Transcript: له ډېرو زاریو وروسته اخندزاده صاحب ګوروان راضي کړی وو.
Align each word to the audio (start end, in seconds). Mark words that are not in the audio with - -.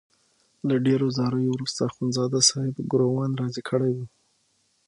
له 0.67 0.75
ډېرو 0.85 1.07
زاریو 1.17 1.51
وروسته 1.53 1.79
اخندزاده 1.89 2.39
صاحب 2.49 2.75
ګوروان 2.91 3.31
راضي 3.41 3.61
کړی 3.69 3.91
وو. 3.95 4.05